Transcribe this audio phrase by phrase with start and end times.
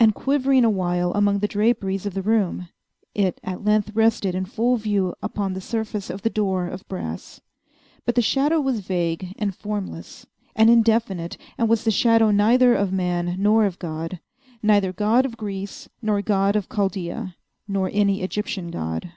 [0.00, 2.70] And quivering awhile among the draperies of the room,
[3.14, 7.42] it at length rested in full view upon the surface of the door of brass.
[8.06, 10.24] But the shadow was vague, and formless,
[10.56, 15.90] and indefinite, and was the shadow neither of man nor of God—neither God of Greece,
[16.00, 17.36] nor God of Chaldaea,
[17.68, 19.12] nor any Egyptian God.